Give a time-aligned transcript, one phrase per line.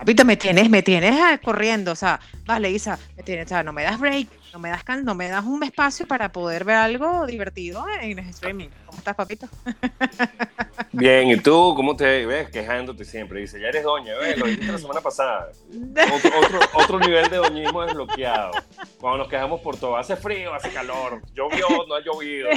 [0.00, 3.62] Papito, me tienes, me tienes ah, corriendo, o sea, vale, Isa, me tienes, o sea,
[3.62, 6.76] no me das break, no me das no me das un espacio para poder ver
[6.76, 8.68] algo divertido en el streaming.
[8.86, 9.46] ¿Cómo estás, papito?
[10.92, 12.48] Bien, ¿y tú cómo te ves?
[12.48, 13.42] Quejándote siempre.
[13.42, 14.38] Dice, ya eres doña, ¿ves?
[14.38, 15.50] Lo dijiste la semana pasada.
[16.14, 18.52] Otro, otro, nivel de doñismo desbloqueado.
[18.98, 22.48] Cuando nos quejamos por todo, hace frío, hace calor, llovió, no ha llovido.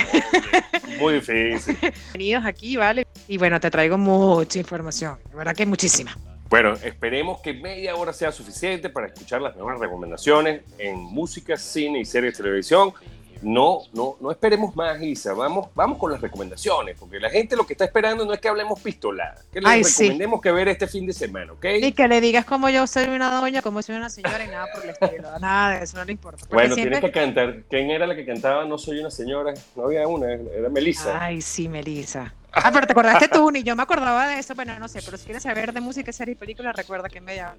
[0.98, 1.78] muy difícil.
[1.82, 3.06] Bienvenidos aquí, ¿vale?
[3.28, 6.16] Y bueno, te traigo mucha información, de verdad que muchísima.
[6.54, 12.02] Bueno, esperemos que media hora sea suficiente para escuchar las mejores recomendaciones en música, cine
[12.02, 12.94] y series de televisión.
[13.42, 15.34] No, no, no esperemos más, Isa.
[15.34, 18.50] Vamos, vamos con las recomendaciones, porque la gente lo que está esperando no es que
[18.50, 21.66] hablemos pistola, que les recomendemos que ver este fin de semana, ¿ok?
[21.82, 24.68] Y que le digas como yo soy una doña, como soy una señora y nada
[24.76, 25.30] por el estilo.
[25.40, 26.46] Nada de eso no le importa.
[26.52, 27.64] Bueno, tienes que cantar.
[27.68, 29.56] ¿Quién era la que cantaba No soy una señora?
[29.76, 31.20] No había una, era Melissa.
[31.20, 32.32] Ay, sí, Melissa.
[32.54, 35.18] Ah, pero te acordaste tú, ni yo me acordaba de eso, bueno, no sé, pero
[35.18, 37.56] si quieres saber de música, serie y película, recuerda que me llama.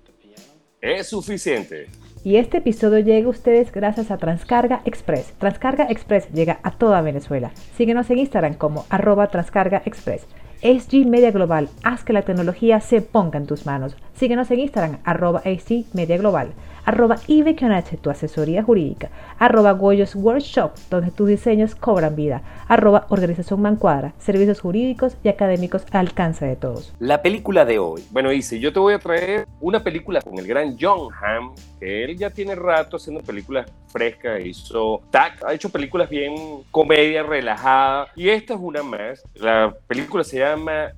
[0.80, 1.88] Es suficiente.
[2.24, 5.32] Y este episodio llega a ustedes gracias a Transcarga Express.
[5.38, 7.52] Transcarga Express llega a toda Venezuela.
[7.76, 10.26] Síguenos en Instagram como arroba Transcarga Express.
[10.62, 13.96] SG Media Global, haz que la tecnología se ponga en tus manos.
[14.14, 16.52] Síguenos en Instagram, arroba SG Media Global
[16.84, 23.62] arroba IBQNH, tu asesoría jurídica, arroba Goyos Workshop, donde tus diseños cobran vida, arroba Organización
[23.62, 26.92] Mancuadra, servicios jurídicos y académicos al alcance de todos.
[26.98, 28.02] La película de hoy.
[28.10, 32.04] Bueno, dice, yo te voy a traer una película con el gran John Hamm, que
[32.04, 36.34] él ya tiene rato haciendo películas frescas, hizo TAC, ha hecho películas bien
[36.70, 39.22] comedia, relajada, y esta es una más.
[39.34, 40.43] La película se llama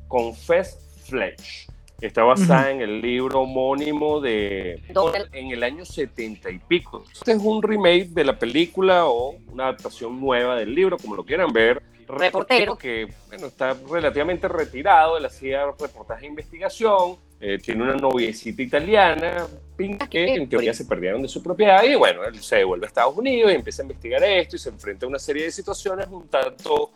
[0.09, 1.69] Confess Flesh.
[2.01, 4.83] Está basada en el libro homónimo de
[5.33, 7.05] en el año 70 y pico.
[7.11, 11.25] Este es un remake de la película o una adaptación nueva del libro, como lo
[11.25, 11.83] quieran ver.
[12.07, 18.63] Reportero que bueno, está relativamente retirado, él hacía reportaje de investigación, eh, tiene una noviecita
[18.63, 19.47] italiana,
[20.11, 23.17] que en teoría se perdieron de su propiedad y bueno, él se devuelve a Estados
[23.17, 26.29] Unidos y empieza a investigar esto y se enfrenta a una serie de situaciones un
[26.29, 26.91] tanto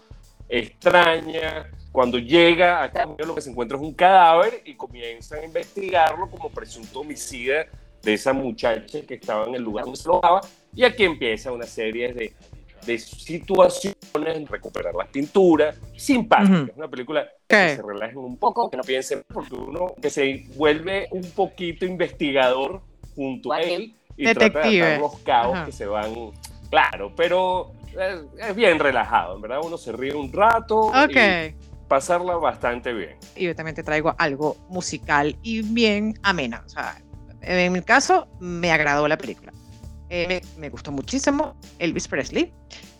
[0.49, 6.29] extrañas cuando llega acá, lo que se encuentra es un cadáver y comienzan a investigarlo
[6.29, 7.67] como presunto homicida
[8.03, 10.41] de esa muchacha que estaba en el lugar donde se alojaba.
[10.75, 12.33] Y aquí empieza una serie de,
[12.87, 16.69] de situaciones, recuperar las pinturas, simpáticas.
[16.69, 20.47] Es una película que se relajen un poco, que no piensen, porque uno que se
[20.55, 22.83] vuelve un poquito investigador
[23.17, 26.15] junto a él y trata de los caos que se van.
[26.71, 27.73] Claro, pero
[28.39, 29.59] es, bien relajado, en verdad.
[29.65, 30.77] Uno se ríe un rato.
[30.79, 31.17] Ok
[31.91, 33.17] pasarla bastante bien.
[33.35, 36.63] Y yo también te traigo algo musical y bien amena.
[36.65, 37.03] O sea,
[37.43, 39.53] en mi caso, me agradó la película.
[40.09, 42.53] Eh, me, gustó muchísimo Elvis Presley.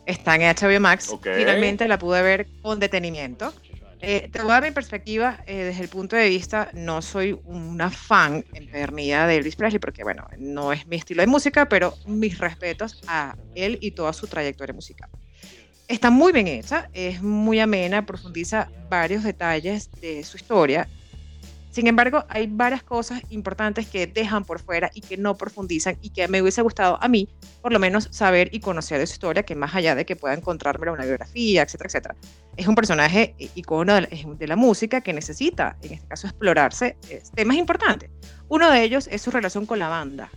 [0.07, 1.17] Está en HBO Max.
[1.23, 3.55] Finalmente la pude ver con detenimiento.
[4.01, 7.39] Eh, te voy a dar mi perspectiva eh, desde el punto de vista, no soy
[7.45, 11.95] una fan empedernida de Elvis Presley, porque bueno, no es mi estilo de música, pero
[12.07, 15.11] mis respetos a él y toda su trayectoria musical.
[15.91, 20.89] Está muy bien hecha, es muy amena, profundiza varios detalles de su historia.
[21.73, 26.11] Sin embargo, hay varias cosas importantes que dejan por fuera y que no profundizan y
[26.11, 27.29] que me hubiese gustado a mí,
[27.61, 30.33] por lo menos, saber y conocer de su historia, que más allá de que pueda
[30.33, 32.17] encontrarme una biografía, etcétera, etcétera.
[32.57, 36.99] Es un personaje icono de la, música que necesita, en este caso, explorarse
[37.35, 38.11] temas importantes.
[38.49, 40.31] Uno de ellos es su relación con la banda,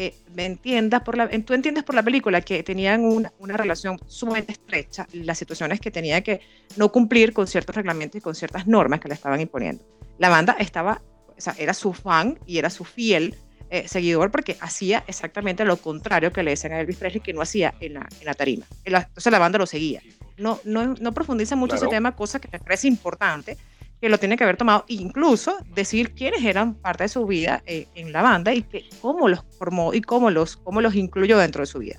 [0.00, 3.98] eh, me entiendas por la, tú entiendes por la película que tenían una, una, relación
[4.06, 6.40] sumamente estrecha, las situaciones que tenía que
[6.76, 9.84] no cumplir con ciertos reglamentos y con ciertas normas que le estaban imponiendo.
[10.18, 11.02] La banda estaba,
[11.36, 13.34] o sea, era su fan y era su fiel
[13.70, 17.42] eh, seguidor porque hacía exactamente lo contrario que le decían a Elvis Presley que no
[17.42, 18.66] hacía en la, en la tarima.
[18.84, 20.00] Entonces la banda lo seguía.
[20.36, 23.56] No, no, no profundiza mucho ese tema, cosa que me parece importante
[24.00, 27.86] que lo tiene que haber tomado, incluso decir quiénes eran parte de su vida eh,
[27.94, 31.62] en la banda y que, cómo los formó y cómo los, cómo los incluyó dentro
[31.62, 31.98] de su vida.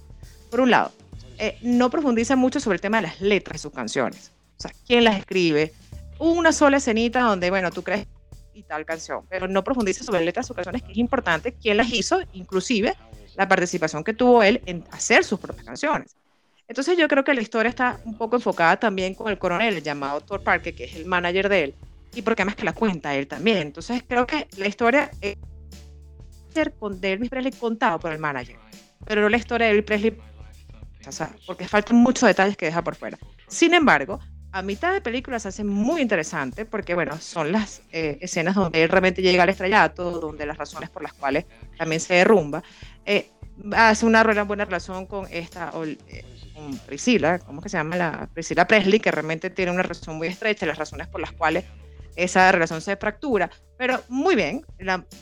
[0.49, 0.91] Por un lado,
[1.37, 4.31] eh, no profundiza mucho sobre el tema de las letras de sus canciones.
[4.57, 5.73] O sea, quién las escribe.
[6.19, 8.07] Una sola escenita donde, bueno, tú crees
[8.53, 11.77] y tal canción, pero no profundiza sobre letras de sus canciones, que es importante quién
[11.77, 12.93] las hizo, inclusive
[13.35, 16.15] la participación que tuvo él en hacer sus propias canciones.
[16.67, 20.21] Entonces yo creo que la historia está un poco enfocada también con el coronel llamado
[20.21, 21.75] Thor Parker, que es el manager de él,
[22.15, 23.57] y porque además que la cuenta él también.
[23.57, 25.37] Entonces creo que la historia es
[26.79, 28.57] con de Elvis Presley contado por el manager,
[29.05, 30.17] pero no la historia de Elvis Presley,
[31.07, 33.17] o sea, porque faltan muchos detalles que deja por fuera.
[33.47, 34.19] Sin embargo,
[34.51, 38.83] a mitad de película se hace muy interesante porque, bueno, son las eh, escenas donde
[38.83, 41.45] él realmente llega al estrellato, donde las razones por las cuales
[41.77, 42.63] también se derrumba.
[43.05, 43.29] Eh,
[43.73, 45.71] hace una, buena relación con esta,
[46.07, 47.95] eh, con Priscila, ¿cómo que se llama?
[47.95, 51.65] La Priscila Presley, que realmente tiene una relación muy estrecha, las razones por las cuales
[52.15, 53.49] esa relación se fractura.
[53.77, 54.65] Pero muy bien,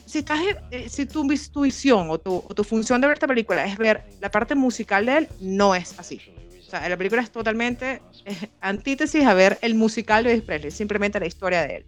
[0.05, 0.39] si, estás,
[0.87, 4.03] si tu, tu visión o tu, o tu función de ver esta película es ver
[4.19, 6.21] la parte musical de él, no es así
[6.67, 11.17] o sea, la película es totalmente eh, antítesis a ver el musical de Elvis simplemente
[11.17, 11.85] la historia de él.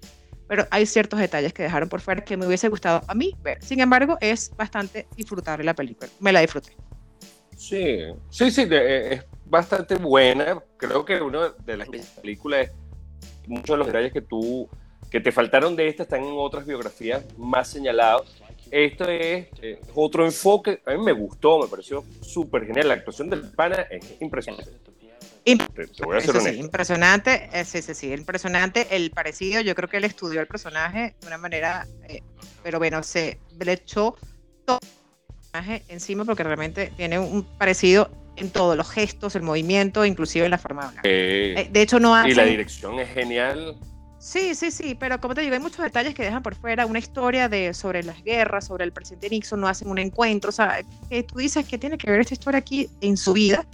[0.48, 3.62] Pero hay ciertos detalles que dejaron por fuera que me hubiese gustado a mí ver.
[3.62, 6.10] Sin embargo, es bastante disfrutable la película.
[6.22, 6.78] Me la disfruté.
[7.58, 8.00] Sí,
[8.30, 10.64] sí, sí, eh, es bastante buena.
[10.78, 12.72] Creo que una de las películas,
[13.48, 14.70] muchos de los detalles que tú,
[15.10, 18.40] que te faltaron de esta están en otras biografías más señalados
[18.72, 20.82] esto es eh, otro enfoque.
[20.86, 22.90] A mí me gustó, me pareció súper genial.
[22.90, 24.72] La actuación del pana es impresionante.
[25.46, 29.62] impresionante, eh, sí, sí, sí, impresionante el parecido.
[29.62, 32.22] Yo creo que él estudió el personaje de una manera, eh,
[32.62, 34.16] pero bueno, se le echó
[34.66, 40.06] todo el personaje encima porque realmente tiene un parecido en todos los gestos, el movimiento,
[40.06, 41.72] inclusive en la forma de hablar.
[41.72, 42.30] de hecho, no hace.
[42.30, 43.76] Y la dirección es genial.
[44.20, 47.00] Sí, sí, sí, pero como te digo, hay muchos detalles que dejan por fuera una
[47.00, 50.82] historia de sobre las guerras, sobre el presidente Nixon, no hacen un encuentro, o sea,
[51.10, 53.66] que tú dices que tiene que ver esta historia aquí en su vida,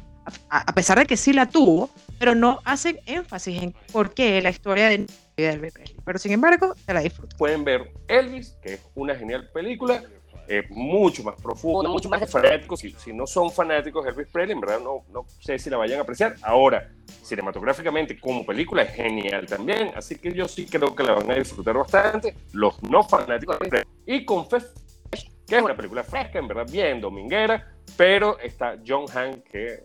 [0.49, 1.89] a, pesar de que sí la tuvo,
[2.19, 5.07] pero no hacen énfasis en por qué la historia de
[5.37, 5.97] Elvis Presley.
[6.05, 7.35] Pero sin embargo, te la disfruto.
[7.37, 10.03] Pueden ver Elvis, que es una genial película,
[10.47, 12.79] eh, mucho más profunda, mucho más fanáticos.
[12.79, 15.77] Si, si, no son fanáticos de Elvis Presley, en verdad no, no sé si la
[15.77, 16.35] vayan a apreciar.
[16.41, 16.91] Ahora,
[17.23, 21.35] cinematográficamente como película es genial también, así que yo sí creo que la van a
[21.35, 22.35] disfrutar bastante.
[22.53, 23.93] Los no fanáticos de Presley.
[24.05, 29.41] Y con que es una película fresca, en verdad bien dominguera, pero está John Hamm,
[29.41, 29.81] que eh,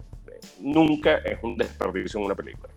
[0.60, 2.72] nunca es un desperdicio en una película.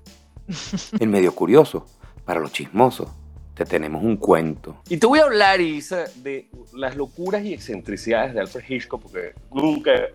[1.00, 1.86] El medio curioso,
[2.26, 3.10] para los chismosos
[3.54, 4.82] te tenemos un cuento.
[4.90, 9.34] Y te voy a hablar, Isa, de las locuras y excentricidades de Alfred Hitchcock, porque
[9.52, 10.10] nunca,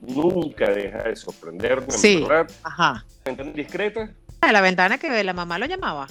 [0.00, 1.90] nunca deja de sorprenderme.
[1.90, 2.24] Sí,
[2.62, 3.04] ajá.
[3.24, 4.10] ¿Ventana discreta?
[4.40, 6.06] Ah, la ventana que la mamá lo llamaba.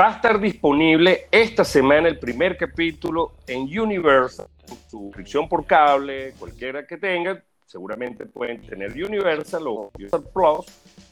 [0.00, 4.46] Va a estar disponible esta semana el primer capítulo en Universal,
[4.90, 7.44] suscripción por cable, cualquiera que tenga,
[7.74, 10.66] seguramente pueden tener Universal o Universal Plus,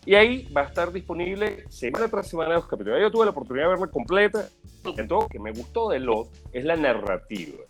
[0.07, 3.01] y ahí va a estar disponible semana tras semana los capítulos.
[3.01, 6.65] Yo tuve la oportunidad de verla completa, entonces lo que me gustó de Los es
[6.65, 7.65] la narrativa.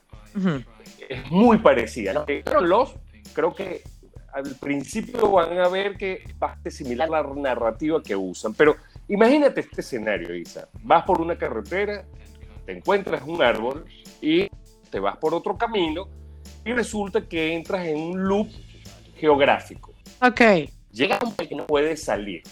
[1.08, 2.26] Es muy parecida.
[2.60, 2.94] Los,
[3.32, 3.82] creo que
[4.34, 8.76] al principio van a ver que es bastante similar a la narrativa que usan, pero
[9.08, 10.68] imagínate este escenario, Isa.
[10.82, 12.04] Vas por una carretera,
[12.66, 13.86] te encuentras un árbol
[14.20, 14.50] y
[14.90, 16.08] te vas por otro camino
[16.62, 18.48] y resulta que entras en un loop
[19.22, 19.94] geográfico.
[20.20, 20.40] Ok.
[20.90, 22.42] Llega un que no puede salir.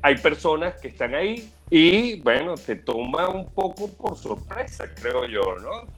[0.00, 5.42] Hay personas que están ahí Y bueno, te toma un poco por sorpresa, creo yo,
[5.60, 5.88] ¿no?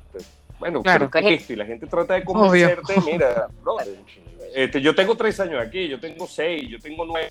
[0.59, 1.11] Bueno, claro.
[1.11, 3.47] que esto, y la gente trata de convencerte, mira,
[4.55, 7.29] este, yo tengo tres años aquí, yo tengo seis, yo tengo nueve.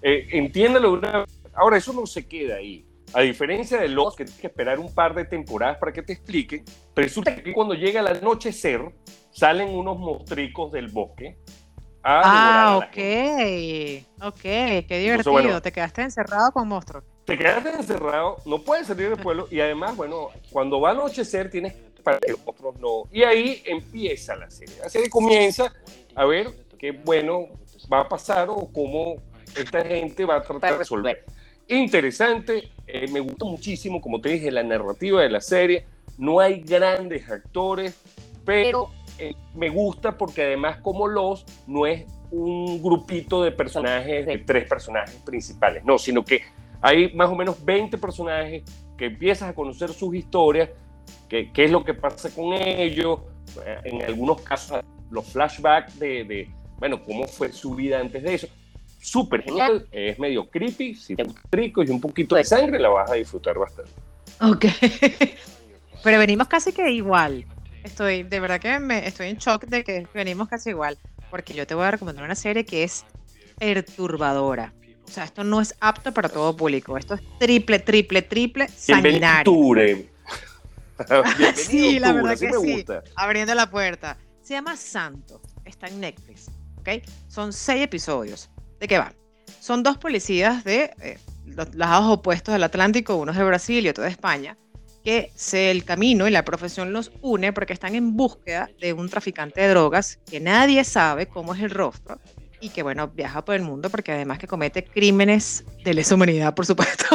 [0.00, 2.86] Eh, entiéndelo una Ahora, eso no se queda ahí.
[3.12, 6.14] A diferencia de los que tienes que esperar un par de temporadas para que te
[6.14, 6.64] expliquen,
[6.96, 8.80] resulta que cuando llega el anochecer,
[9.30, 11.36] salen unos mostricos del bosque.
[12.04, 12.96] Ah, ok.
[14.22, 15.60] Ok, qué divertido.
[15.60, 17.04] te quedaste encerrado con monstruos.
[17.24, 21.50] Te quedaste encerrado, no puedes salir del pueblo y además, bueno, cuando va a anochecer
[21.50, 23.04] tienes para que los otros no.
[23.10, 24.76] Y ahí empieza la serie.
[24.80, 25.72] La serie comienza
[26.14, 27.48] a ver qué bueno
[27.92, 29.16] va a pasar o cómo
[29.56, 31.24] esta gente va a tratar de resolver.
[31.66, 35.86] Interesante, eh, me gustó muchísimo, como te dije, la narrativa de la serie.
[36.18, 37.94] No hay grandes actores,
[38.44, 44.38] pero eh, me gusta porque además como los no es un grupito de personajes, de
[44.38, 46.42] tres personajes principales, no, sino que
[46.80, 48.64] hay más o menos 20 personajes
[48.98, 50.70] que empiezas a conocer sus historias,
[51.28, 53.20] qué es lo que pasa con ellos,
[53.64, 58.34] eh, en algunos casos los flashbacks de, de, bueno, cómo fue su vida antes de
[58.34, 58.48] eso
[59.04, 63.10] súper genial, es medio creepy, si te rico y un poquito de sangre la vas
[63.10, 63.92] a disfrutar bastante.
[64.40, 64.64] Ok,
[66.02, 67.44] pero venimos casi que igual.
[67.84, 70.98] Estoy, de verdad que me, estoy en shock de que venimos casi igual,
[71.30, 73.04] porque yo te voy a recomendar una serie que es
[73.58, 74.72] perturbadora.
[75.06, 76.96] O sea, esto no es apto para todo público.
[76.96, 79.52] Esto es triple, triple, triple sanguinario.
[81.54, 82.84] sí, la verdad que sí.
[83.16, 84.16] Abriendo la puerta.
[84.42, 85.42] Se llama Santo.
[85.64, 86.50] Está en Netflix.
[86.78, 86.88] ¿ok?
[87.28, 88.50] Son seis episodios.
[88.80, 89.12] ¿De qué va?
[89.60, 93.88] Son dos policías de eh, los lados opuestos del Atlántico, uno es de Brasil y
[93.88, 94.56] otro de España,
[95.04, 99.08] que se, el camino y la profesión los une porque están en búsqueda de un
[99.10, 102.18] traficante de drogas que nadie sabe cómo es el rostro
[102.60, 106.54] y que, bueno, viaja por el mundo porque además que comete crímenes de lesa humanidad,
[106.54, 107.04] por supuesto.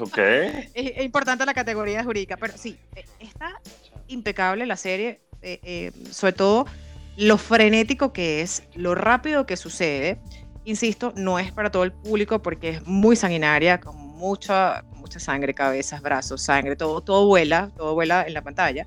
[0.00, 0.18] Ok.
[0.18, 3.60] Es, importante la categoría jurídica, pero sí, eh, está
[4.08, 6.66] impecable la serie, eh, sobre todo
[7.16, 10.18] lo frenético que es, lo rápido que sucede.
[10.64, 15.52] Insisto, no es para todo el público porque es muy sanguinaria, con mucha, mucha sangre,
[15.52, 18.86] cabezas, brazos, sangre, todo, todo vuela, todo vuela en la pantalla.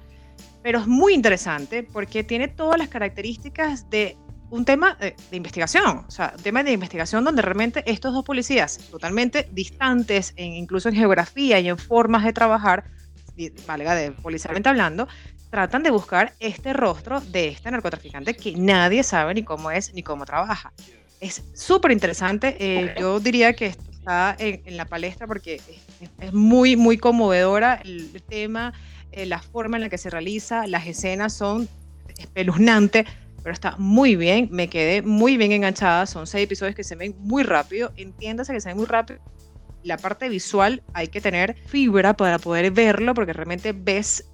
[0.63, 4.17] Pero es muy interesante porque tiene todas las características de
[4.49, 8.79] un tema de, investigación, o sea, un tema de investigación donde realmente estos dos policías,
[8.89, 12.85] totalmente distantes, en, incluso en geografía y en formas de trabajar,
[13.67, 15.07] valga de policialmente hablando,
[15.51, 20.01] tratan de buscar este rostro de este narcotraficante que nadie sabe ni cómo es ni
[20.01, 20.73] cómo trabaja.
[21.19, 22.55] Es súper interesante.
[22.59, 25.59] Eh, yo diría que está en, la palestra porque
[26.19, 28.73] es, muy, muy conmovedora el, tema,
[29.11, 31.67] eh, la forma en la que se realiza, las escenas son
[32.17, 33.05] espeluznantes,
[33.43, 34.49] pero está muy bien.
[34.51, 36.07] Me quedé muy bien enganchada.
[36.07, 37.91] Son seis episodios que se ven muy rápido.
[37.95, 39.21] Entiéndase que se ven muy rápido
[39.85, 44.25] la parte visual hay que tener fibra para poder verlo porque realmente ves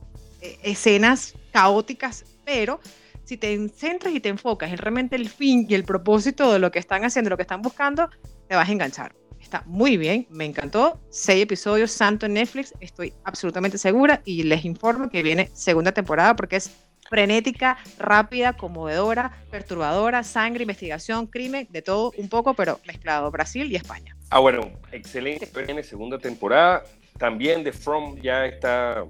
[0.42, 2.80] eh, escenas caóticas, pero
[3.26, 6.72] si te centras y te enfocas en realmente el fin y el propósito de lo
[6.72, 8.10] que están haciendo, lo que están buscando,
[8.48, 9.21] te vas a enganchar.
[9.52, 10.98] Está muy bien, me encantó.
[11.10, 16.38] Seis episodios, santo en Netflix, estoy absolutamente segura y les informo que viene segunda temporada
[16.38, 16.72] porque es
[17.10, 23.76] frenética, rápida, conmovedora, perturbadora, sangre, investigación, crimen, de todo un poco, pero mezclado Brasil y
[23.76, 24.16] España.
[24.30, 25.50] Ah, bueno, excelente.
[25.66, 26.86] Viene segunda temporada.
[27.18, 29.04] También The From ya está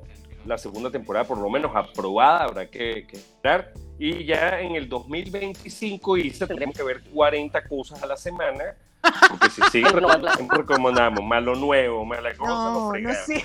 [0.45, 3.73] la segunda temporada por lo menos aprobada, habrá que, esperar.
[3.99, 8.75] Y ya en el 2025 y tendremos que ver 40 cosas a la semana.
[9.29, 13.35] Porque si sigue siempre recomendamos malo nuevo, mala cosa, no, no sí.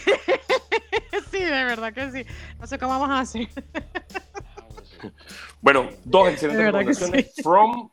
[1.30, 2.26] sí, de verdad que sí.
[2.58, 3.48] No sé cómo vamos a hacer.
[5.60, 7.34] bueno, dos excelentes recomendaciones.
[7.42, 7.90] From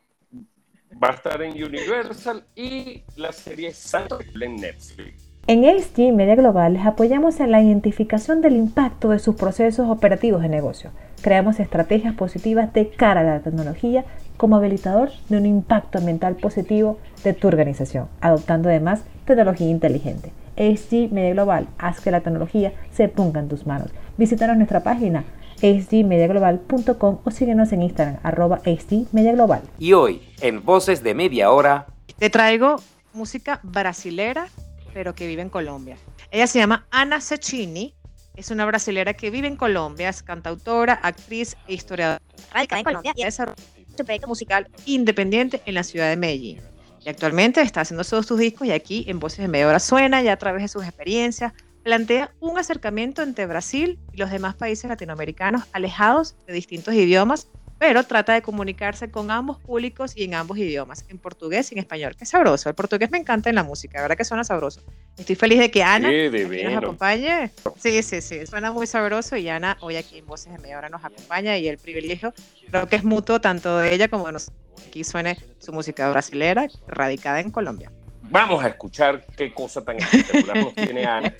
[1.02, 5.23] va a estar en Universal y la serie Santo en Netflix.
[5.46, 10.40] En HG Media Global les apoyamos en la identificación del impacto de sus procesos operativos
[10.40, 10.88] de negocio.
[11.20, 14.06] Creamos estrategias positivas de cara a la tecnología
[14.38, 20.32] como habilitador de un impacto ambiental positivo de tu organización, adoptando además tecnología inteligente.
[20.56, 23.90] HG Media Global, haz que la tecnología se ponga en tus manos.
[24.16, 25.24] Visítanos nuestra página
[25.60, 29.60] hgmediaglobal.com o síguenos en Instagram, arroba hgmediaglobal.
[29.78, 31.84] Y hoy, en Voces de Media Hora,
[32.18, 32.76] te traigo
[33.12, 34.46] música brasilera
[34.94, 35.98] pero que vive en Colombia.
[36.30, 37.94] Ella se llama Ana Cecchini,
[38.36, 42.22] es una brasilera que vive en Colombia, es cantautora, actriz e historiadora.
[42.52, 43.62] Radicada en Colombia y desarrolla
[43.96, 46.60] su proyecto musical independiente en la ciudad de Medellín.
[47.04, 50.22] Y actualmente está haciendo todos sus discos y aquí en Voces de Media Hora suena
[50.22, 54.88] ya a través de sus experiencias, plantea un acercamiento entre Brasil y los demás países
[54.88, 57.48] latinoamericanos alejados de distintos idiomas,
[57.86, 61.80] pero trata de comunicarse con ambos públicos y en ambos idiomas, en portugués y en
[61.80, 62.16] español.
[62.18, 62.70] Qué sabroso.
[62.70, 64.80] El portugués me encanta en la música, la verdad que suena sabroso.
[65.18, 67.50] Estoy feliz de que Ana nos acompañe.
[67.78, 70.88] Sí, sí, sí, suena muy sabroso y Ana hoy aquí en Voces de Media Hora
[70.88, 72.32] nos acompaña y el privilegio
[72.70, 74.58] creo que es mutuo tanto de ella como de nosotros.
[74.88, 77.92] Aquí suene su música brasilera radicada en Colombia.
[78.22, 81.34] Vamos a escuchar qué cosa tan espectacular nos tiene Ana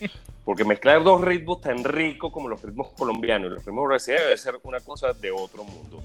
[0.45, 4.37] porque mezclar dos ritmos tan ricos como los ritmos colombianos y los ritmos brasileños debe
[4.37, 6.03] ser una cosa de otro mundo.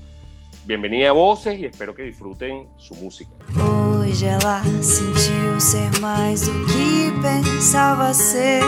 [0.69, 3.31] Bienvenida a Voces y espero que disfruten su música.
[3.57, 8.61] Hoje ela sentiu ser mais do que pensava ser.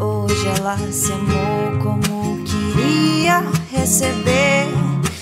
[0.00, 4.66] Hoje ela se amou como queria receber.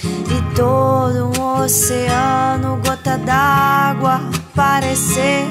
[0.02, 4.22] E todo um oceano, gota d'água,
[4.54, 5.44] parecer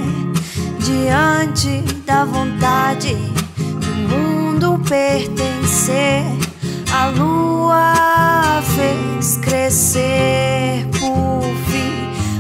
[0.80, 3.16] diante da vontade
[4.10, 6.45] mundo pertencer.
[6.98, 11.92] A lua fez crescer por fim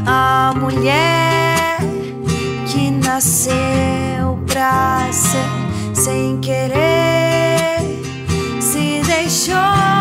[0.06, 1.80] a mulher
[2.66, 7.82] que nasceu pra ser sem querer.
[8.62, 9.95] Se deixou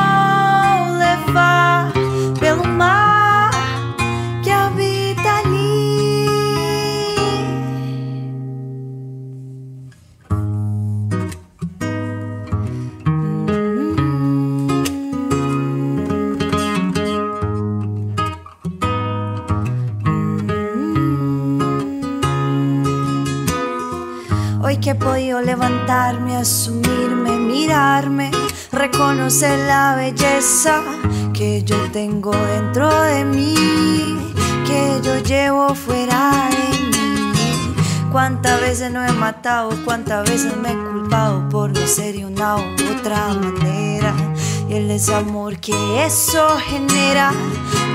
[24.85, 28.31] que he podido levantarme, asumirme, mirarme,
[28.71, 30.83] reconocer la belleza
[31.33, 33.55] que yo tengo dentro de mí,
[34.67, 37.33] que yo llevo fuera de mí.
[38.13, 42.57] Cuántas veces no he matado, cuántas veces me he culpado por no ser de una
[42.57, 44.15] u otra manera.
[44.69, 47.33] Y el desamor que eso genera,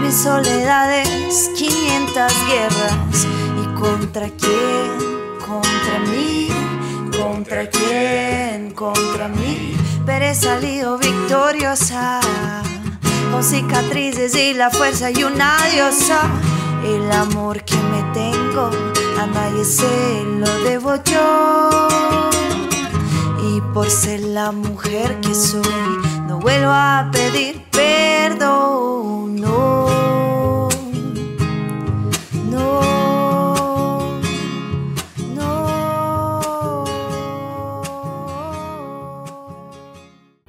[0.01, 3.27] mis soledades, 500 guerras.
[3.61, 5.37] ¿Y contra quién?
[5.45, 6.58] Contra mí.
[7.39, 8.71] ¿Contra quién?
[8.71, 9.73] Contra mí.
[10.05, 12.19] Pero he salido victoriosa.
[13.31, 16.19] Con cicatrices y la fuerza y una diosa.
[16.83, 18.69] El amor que me tengo
[19.17, 21.87] a nadie se lo debo yo.
[23.41, 25.63] Y por ser la mujer que soy,
[26.27, 29.39] no vuelvo a pedir perdón.
[29.39, 29.78] No.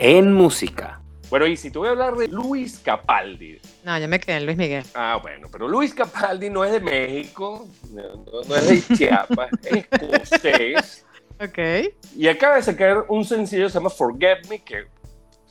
[0.00, 0.98] En música.
[1.28, 3.60] Bueno, y si te voy a hablar de Luis Capaldi.
[3.84, 4.82] No, ya me quedé en Luis Miguel.
[4.94, 11.06] Ah, bueno, pero Luis Capaldi no es de México, no, es de Chiapas, es escocés.
[11.38, 11.92] Ok.
[12.16, 14.86] Y acaba de sacar un sencillo que se llama Forget Me, que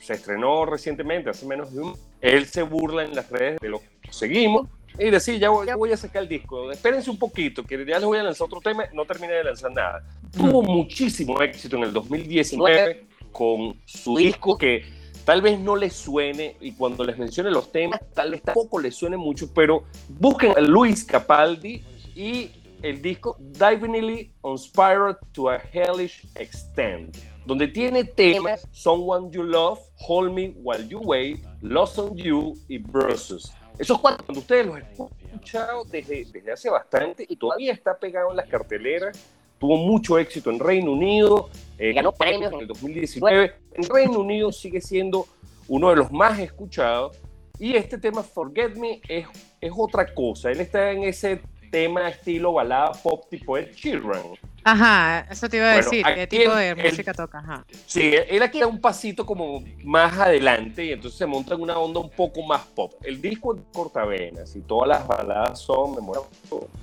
[0.00, 1.96] se estrenó recientemente, hace menos de un...
[2.20, 4.66] Él se burla en las redes de lo que seguimos
[4.98, 7.98] y decir, ya voy, ya voy a sacar el disco, espérense un poquito, que ya
[7.98, 10.02] les voy a lanzar otro tema, no terminé de lanzar nada.
[10.36, 14.84] Tuvo muchísimo éxito en el 2019 con su disco que
[15.24, 18.94] tal vez no les suene y cuando les mencione los temas tal vez tampoco les
[18.94, 21.82] suene mucho, pero busquen a Luis Capaldi
[22.14, 22.50] y
[22.82, 27.16] el disco Divinely Inspired to a Hellish Extent,
[27.46, 32.78] donde tiene temas Someone You Love, Hold Me While You Wait, Lost on You y
[32.78, 33.52] Bruises.
[33.78, 34.86] Esos cuatro, cuando ustedes los han
[35.24, 39.18] escuchado desde, desde hace bastante y todavía está pegado en las carteleras,
[39.60, 43.52] tuvo mucho éxito en Reino Unido, eh, ganó premios en el 2019.
[43.74, 45.26] En Reino Unido sigue siendo
[45.68, 47.16] uno de los más escuchados.
[47.58, 49.26] Y este tema, Forget Me, es,
[49.60, 50.50] es otra cosa.
[50.50, 54.32] Él está en ese tema estilo balada pop tipo Ed Sheeran.
[54.62, 57.38] Aja, eso te iba a decir, ¿qué tipo de música toca?
[57.38, 57.64] Ajá.
[57.86, 61.78] Sí, él aquí da un pasito como más adelante y entonces se monta en una
[61.78, 62.92] onda un poco más pop.
[63.02, 66.28] El disco es cortavenas y todas las baladas son, me muero,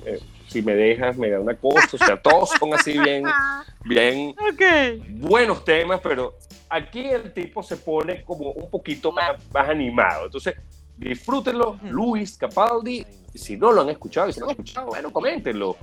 [0.06, 3.26] eh, si me dejas, me da una cosa, o sea, todos son así bien,
[3.86, 4.34] bien
[5.10, 6.36] buenos temas, pero
[6.70, 10.26] aquí el tipo se pone como un poquito más, más animado.
[10.26, 10.56] Entonces,
[10.98, 15.12] disfrútenlo, Luis Capaldi, si no lo han escuchado, y si no lo han escuchado, bueno,
[15.12, 15.78] coméntenlo.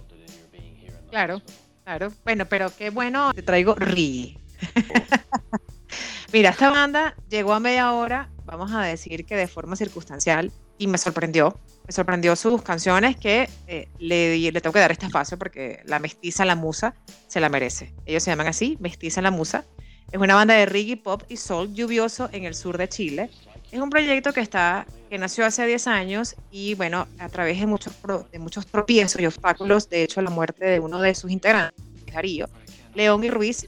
[1.11, 1.41] Claro.
[1.85, 4.39] Claro, bueno, pero qué bueno, te traigo Ri.
[6.33, 10.87] Mira, esta banda llegó a media hora, vamos a decir que de forma circunstancial, y
[10.87, 11.59] me sorprendió.
[11.87, 15.99] Me sorprendió sus canciones que eh, le, le tengo que dar este espacio porque la
[15.99, 16.95] mestiza, la musa,
[17.29, 17.93] se la merece.
[18.07, 19.67] Ellos se llaman así, mestiza, la musa.
[20.11, 23.31] Es una banda de reggae, pop y soul lluvioso en el sur de Chile.
[23.75, 27.67] Es un proyecto que, está, que nació hace 10 años y, bueno, a través de
[27.67, 27.93] muchos,
[28.31, 32.49] de muchos tropiezos y obstáculos, de hecho, la muerte de uno de sus integrantes, Darío,
[32.95, 33.67] León y Ruiz,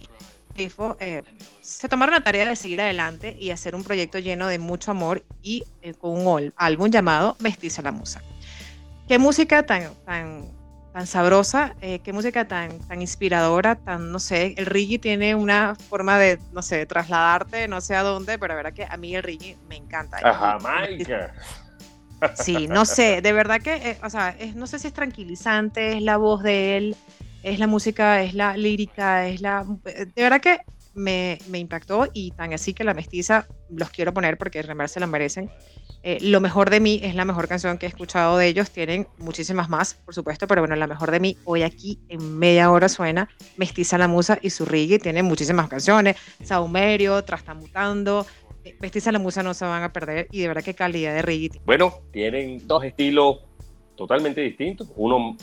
[0.57, 1.23] eh,
[1.61, 5.25] se tomaron la tarea de seguir adelante y hacer un proyecto lleno de mucho amor
[5.43, 8.23] y eh, con un álbum llamado Mestiza la Musa.
[9.09, 10.56] Qué música tan, tan,
[10.97, 15.75] tan sabrosa, eh, qué música tan, tan inspiradora, tan, no sé, el reggae tiene una
[15.75, 18.97] forma de, no sé, de trasladarte, no sé a dónde, pero la verdad que a
[18.97, 20.17] mí el reggae me encanta.
[20.23, 21.35] A Jamaica.
[22.35, 26.03] Sí, no sé, de verdad que, o sea, es, no sé si es tranquilizante, es
[26.03, 26.97] la voz de él,
[27.43, 29.67] es la música, es la lírica, es la...
[29.85, 30.61] De verdad que
[30.95, 35.01] me, me impactó y tan así que la mestiza los quiero poner porque realmente se
[35.01, 35.51] la merecen.
[36.09, 38.71] Eh, lo mejor de mí es la mejor canción que he escuchado de ellos.
[38.71, 42.71] Tienen muchísimas más, por supuesto, pero bueno, la mejor de mí hoy aquí en media
[42.71, 45.01] hora suena Mestiza la Musa y su reggae.
[45.01, 46.17] Tienen muchísimas canciones.
[46.45, 48.25] Saumerio, Trastamutando.
[48.63, 51.23] Eh, Mestiza la Musa no se van a perder y de verdad qué calidad de
[51.23, 51.61] reggae.
[51.65, 53.39] Bueno, tienen dos estilos
[53.97, 54.89] totalmente distintos.
[54.95, 55.37] Uno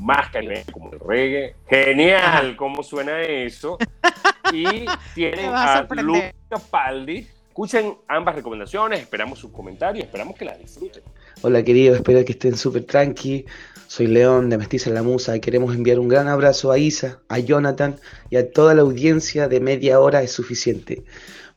[0.00, 1.54] más caliente como el reggae.
[1.68, 3.78] Genial cómo suena eso.
[4.52, 4.84] y
[5.14, 6.32] tienen a, a Luca
[6.72, 7.28] Paldi.
[7.52, 11.02] Escuchen ambas recomendaciones, esperamos sus comentarios, esperamos que las disfruten.
[11.42, 13.44] Hola queridos, espero que estén súper tranqui.
[13.86, 17.38] Soy León de Mestiza la Musa y queremos enviar un gran abrazo a Isa, a
[17.40, 17.96] Jonathan
[18.30, 21.04] y a toda la audiencia de media hora es suficiente.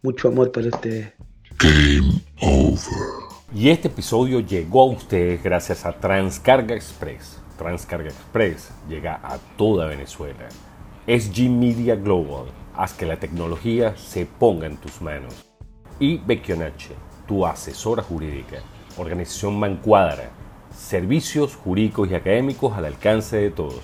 [0.02, 1.14] Mucho amor para ustedes.
[1.60, 2.78] Game over.
[3.54, 7.40] Y este episodio llegó a ustedes gracias a Transcarga Express.
[7.58, 10.50] Transcarga Express llega a toda Venezuela.
[11.08, 12.52] SG Media Global.
[12.76, 15.45] Haz que la tecnología se ponga en tus manos.
[16.00, 16.94] Y Becchionache,
[17.28, 18.58] tu asesora jurídica.
[18.98, 20.30] Organización Mancuadra.
[20.76, 23.82] Servicios jurídicos y académicos al alcance de todos.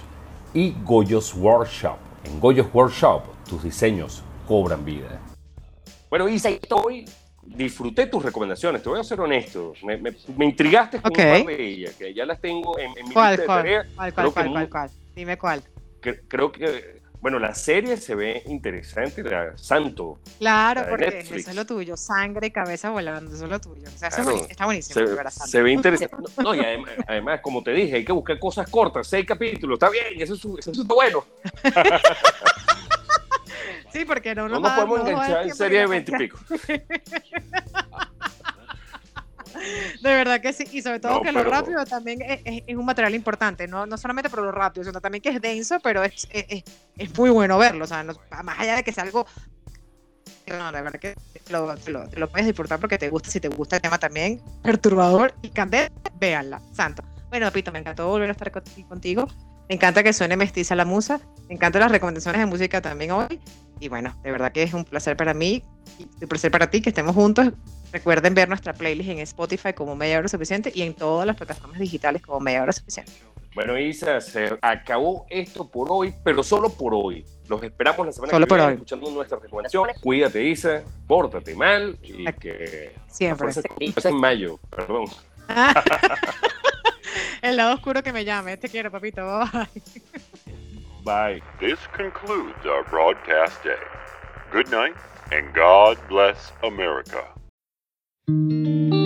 [0.53, 1.95] Y Goyos Workshop.
[2.25, 5.19] En Goyos Workshop, tus diseños cobran vida.
[6.09, 7.05] Bueno, Isa, hoy
[7.43, 9.73] disfruté tus recomendaciones, te voy a ser honesto.
[9.83, 13.07] Me, me, me intrigaste con un par de ellas, que ya las tengo en, en
[13.07, 13.87] mi ¿Cuál, lista de cuál, tareas.
[13.95, 14.89] cuál, cuál, cuál, cuál, cuál?
[15.15, 15.63] Dime cuál.
[16.01, 20.19] cre- creo que, bueno, la serie se ve interesante, la Santo.
[20.39, 21.41] Claro, La porque Netflix.
[21.41, 23.87] eso es lo tuyo, sangre y cabeza volando, eso es lo tuyo.
[23.87, 24.45] O sea, Claro.
[24.49, 25.29] está buenísimo, Se, Sandra.
[25.31, 26.15] se ve interesante.
[26.37, 29.75] No, no, y además, además, como te dije, hay que buscar cosas cortas, seis capítulos,
[29.75, 31.23] está bien, eso es, eso es bueno.
[33.93, 36.39] Sí, porque no No nos podemos enganchar en serie de ni 20 y pico.
[40.01, 42.63] De verdad que sí, y sobre todo No, que lo pero- rápido también es, es-
[42.67, 45.79] es un material importante, no, no solamente por lo rápido, sino también que es denso,
[45.83, 46.63] pero es, es,
[46.97, 49.25] es- muy bueno verlo, o sea, no- más allá de que sea algo,
[50.47, 51.15] no, de verdad que
[51.49, 55.33] lo, lo, lo puedes disfrutar porque te gusta, si te gusta el tema también, perturbador
[55.41, 57.03] y candente, véanla, santo.
[57.29, 59.27] Bueno, Pito, me encantó volver a estar conti- contigo,
[59.69, 63.39] me encanta que suene mestiza la musa, me encantan las recomendaciones de música también hoy,
[63.79, 65.63] y bueno, de verdad que es un placer para mí,
[65.97, 67.51] y un placer para ti que estemos juntos,
[67.91, 71.79] Recuerden ver nuestra playlist en Spotify como Media Hora Suficiente y en todas las plataformas
[71.79, 73.11] digitales como Media Hora Suficiente.
[73.53, 77.25] Bueno, Isa, se acabó esto por hoy, pero solo por hoy.
[77.49, 78.73] Los esperamos la semana Solo que por viene hoy.
[78.75, 79.99] escuchando nuestras recomendaciones.
[79.99, 82.95] Cuídate, Isa, pórtate mal y que...
[83.07, 83.51] Siempre.
[83.51, 85.05] Fuerza- fuerza en mayo, perdón.
[87.41, 88.55] El lado oscuro que me llame.
[88.55, 89.21] Te quiero, papito.
[89.51, 89.67] Bye.
[91.03, 91.43] Bye.
[91.59, 93.75] This concludes our broadcast day.
[94.53, 94.95] Good night,
[95.31, 97.25] and God bless America.
[98.27, 99.00] Solo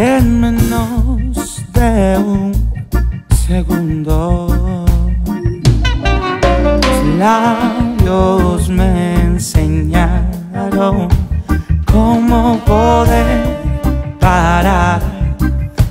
[0.00, 2.52] en menos de un
[3.46, 4.86] segundo.
[6.80, 11.08] Tus labios me enseñaron
[11.92, 13.60] cómo poder
[14.18, 15.02] parar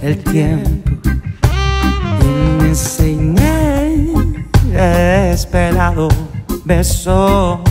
[0.02, 0.89] el tiempo
[2.22, 3.12] en ese
[4.72, 6.10] inesperado
[6.65, 7.62] beso